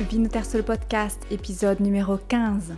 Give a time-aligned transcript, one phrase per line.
[0.00, 2.72] Vinoter le podcast, épisode numéro 15.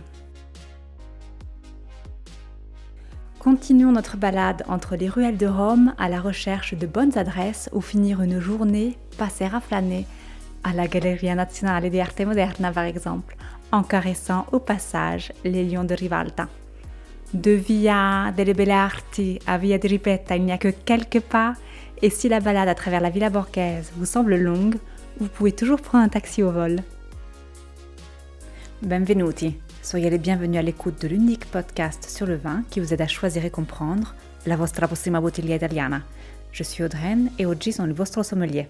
[3.39, 7.81] Continuons notre balade entre les ruelles de Rome à la recherche de bonnes adresses où
[7.81, 10.05] finir une journée, passer à flâner
[10.63, 13.37] à la Galleria Nazionale di Arte Moderna par exemple,
[13.71, 16.47] en caressant au passage les lions de Rivalta.
[17.33, 21.53] De Via delle Belle Arti à Via di Ripetta, il n'y a que quelques pas,
[22.01, 24.75] et si la balade à travers la Villa Borghese vous semble longue,
[25.19, 26.81] vous pouvez toujours prendre un taxi au vol.
[28.85, 33.01] Benvenuti, soyez les bienvenus à l'écoute de l'unique podcast sur le vin qui vous aide
[33.01, 34.13] à choisir et comprendre
[34.45, 36.03] la vostra prossima bottiglia italiana.
[36.51, 38.67] Je suis Audreyne et oggi sono il vostro sommelier.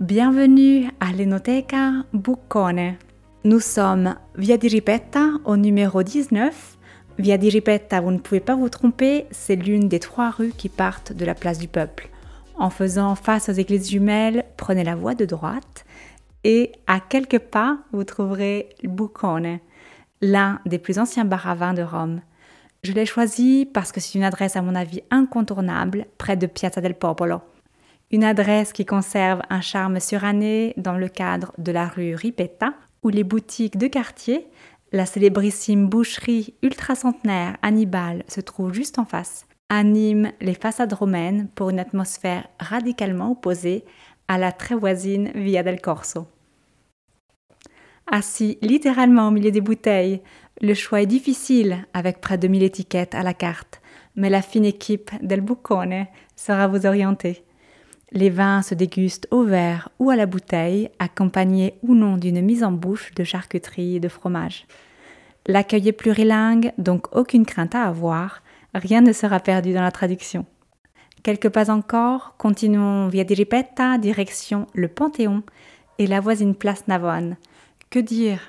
[0.00, 2.96] Bienvenue à l'Enoteca Buccone.
[3.44, 6.78] Nous sommes Via di Ripetta au numéro 19.
[7.18, 10.70] Via di Ripetta, vous ne pouvez pas vous tromper, c'est l'une des trois rues qui
[10.70, 12.08] partent de la place du peuple.
[12.56, 15.84] En faisant face aux églises jumelles, prenez la voie de droite
[16.44, 19.58] et à quelques pas, vous trouverez le Buccone,
[20.20, 22.20] l'un des plus anciens bars à de Rome.
[22.82, 26.82] Je l'ai choisi parce que c'est une adresse à mon avis incontournable près de Piazza
[26.82, 27.40] del Popolo.
[28.10, 33.08] Une adresse qui conserve un charme suranné dans le cadre de la rue Ripetta, où
[33.08, 34.46] les boutiques de quartier,
[34.92, 41.70] la célébrissime boucherie ultra-centenaire Hannibal se trouve juste en face, animent les façades romaines pour
[41.70, 43.84] une atmosphère radicalement opposée
[44.28, 46.28] à la très voisine Via del Corso.
[48.06, 50.20] Assis littéralement au milieu des bouteilles,
[50.60, 53.80] le choix est difficile avec près de 1000 étiquettes à la carte,
[54.14, 57.44] mais la fine équipe del Buccone saura vous orienter.
[58.12, 62.62] Les vins se dégustent au verre ou à la bouteille, accompagnés ou non d'une mise
[62.62, 64.66] en bouche de charcuterie et de fromage.
[65.46, 68.42] L'accueil est plurilingue, donc aucune crainte à avoir,
[68.74, 70.46] rien ne sera perdu dans la traduction.
[71.24, 75.42] Quelques pas encore, continuons via di Ripetta, direction le Panthéon
[75.98, 77.36] et la voisine place Navone.
[77.94, 78.40] Que dire?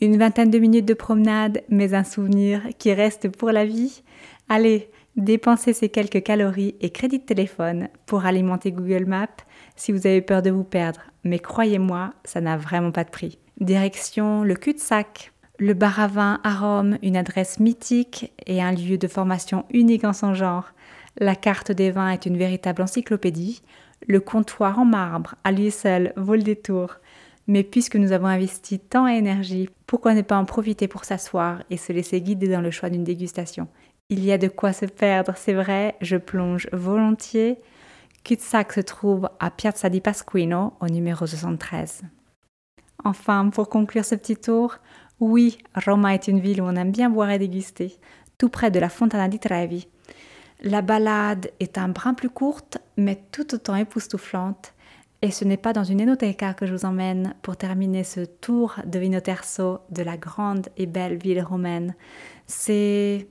[0.00, 4.04] Une vingtaine de minutes de promenade, mais un souvenir qui reste pour la vie?
[4.48, 9.26] Allez, Dépensez ces quelques calories et crédits de téléphone pour alimenter Google Maps
[9.74, 11.00] si vous avez peur de vous perdre.
[11.24, 13.40] Mais croyez-moi, ça n'a vraiment pas de prix.
[13.60, 15.32] Direction le cul-de-sac.
[15.58, 20.04] Le bar à vin à Rome, une adresse mythique et un lieu de formation unique
[20.04, 20.70] en son genre.
[21.18, 23.62] La carte des vins est une véritable encyclopédie.
[24.06, 27.00] Le comptoir en marbre, à lui seul, vaut le détour.
[27.48, 31.62] Mais puisque nous avons investi temps et énergie, pourquoi ne pas en profiter pour s'asseoir
[31.70, 33.68] et se laisser guider dans le choix d'une dégustation?
[34.08, 37.58] Il y a de quoi se perdre, c'est vrai, je plonge volontiers.
[38.24, 42.02] Cul-de-sac se trouve à Piazza di Pasquino, au numéro 73.
[43.04, 44.78] Enfin, pour conclure ce petit tour,
[45.20, 47.96] oui, Roma est une ville où on aime bien boire et déguster,
[48.38, 49.88] tout près de la Fontana di Trevi.
[50.62, 54.72] La balade est un brin plus courte, mais tout autant époustouflante.
[55.22, 58.74] Et ce n'est pas dans une enoteca que je vous emmène pour terminer ce tour
[58.84, 61.94] de Vinoterso de la grande et belle ville romaine.
[62.46, 63.28] C'est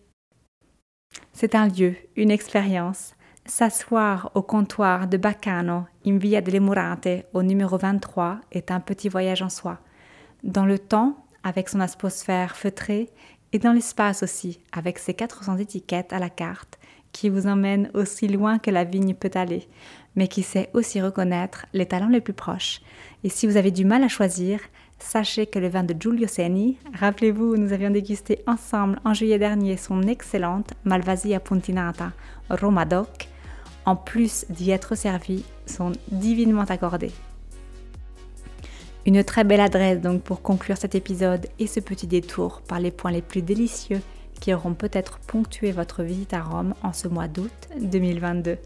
[1.34, 3.14] c'est un lieu, une expérience.
[3.46, 9.08] S'asseoir au comptoir de Baccano, in via delle Murate, au numéro 23, est un petit
[9.08, 9.80] voyage en soi.
[10.44, 13.12] Dans le temps, avec son atmosphère feutrée,
[13.54, 16.80] et dans l'espace aussi, avec ses 400 étiquettes à la carte,
[17.12, 19.68] qui vous emmènent aussi loin que la vigne peut aller,
[20.16, 22.82] mais qui sait aussi reconnaître les talents les plus proches.
[23.24, 24.60] Et si vous avez du mal à choisir,
[25.00, 29.78] Sachez que le vin de Giulio Seni, rappelez-vous, nous avions dégusté ensemble en juillet dernier
[29.78, 32.12] son excellente Malvasia Puntinata
[32.50, 33.28] Roma Doc,
[33.86, 37.12] en plus d'y être servi, sont divinement accordés.
[39.06, 42.92] Une très belle adresse donc pour conclure cet épisode et ce petit détour par les
[42.92, 44.02] points les plus délicieux
[44.40, 48.58] qui auront peut-être ponctué votre visite à Rome en ce mois d'août 2022.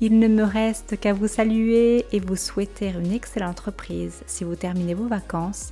[0.00, 4.22] Il ne me reste qu'à vous saluer et vous souhaiter une excellente reprise.
[4.26, 5.70] Si vous terminez vos vacances,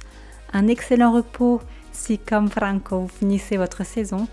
[0.53, 1.60] un excellent repos.
[1.92, 4.26] Si comme Franco vous finissez votre saison,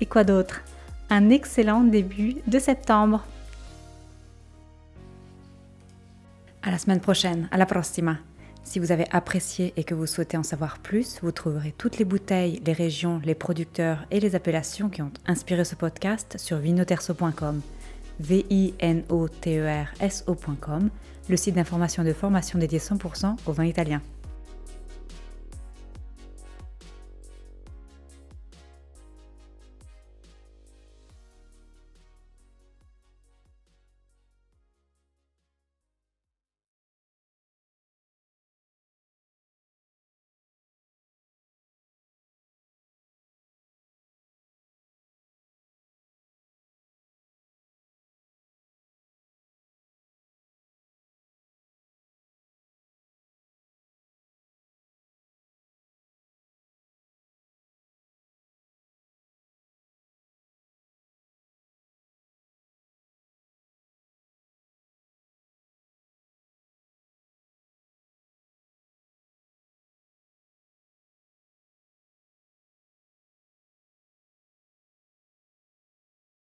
[0.00, 0.62] et quoi d'autre?
[1.10, 3.24] Un excellent début de septembre.
[6.62, 8.18] À la semaine prochaine, à la prossima.
[8.64, 12.04] Si vous avez apprécié et que vous souhaitez en savoir plus, vous trouverez toutes les
[12.04, 17.62] bouteilles, les régions, les producteurs et les appellations qui ont inspiré ce podcast sur vinoterso.com
[18.20, 20.90] v-i-n-o-t-e-r-s-o.com,
[21.28, 24.02] le site d'information et de formation dédié 100% au vin italien.